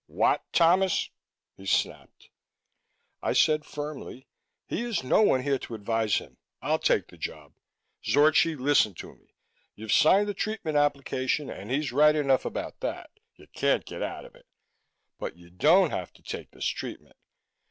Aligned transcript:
"What, 0.07 0.41
Thomas?" 0.51 1.11
he 1.55 1.67
snapped. 1.67 2.31
I 3.21 3.33
said 3.33 3.63
firmly, 3.67 4.25
"He 4.65 4.81
has 4.81 5.03
no 5.03 5.21
one 5.21 5.43
here 5.43 5.59
to 5.59 5.75
advise 5.75 6.15
him 6.15 6.37
I'll 6.59 6.79
take 6.79 7.09
the 7.09 7.19
job. 7.19 7.53
Zorchi, 8.03 8.55
listen 8.59 8.95
to 8.95 9.13
me! 9.15 9.35
You've 9.75 9.91
signed 9.93 10.27
the 10.27 10.33
treatment 10.33 10.75
application 10.75 11.51
and 11.51 11.69
he's 11.69 11.91
right 11.91 12.15
enough 12.15 12.45
about 12.45 12.79
that 12.79 13.11
you 13.35 13.45
can't 13.53 13.85
get 13.85 14.01
out 14.01 14.25
of 14.25 14.33
it. 14.33 14.47
_But 15.19 15.37
you 15.37 15.51
don't 15.51 15.91
have 15.91 16.11
to 16.13 16.23
take 16.23 16.49
this 16.49 16.65
treatment! 16.65 17.15